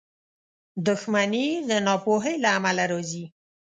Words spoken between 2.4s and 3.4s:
له امله راځي.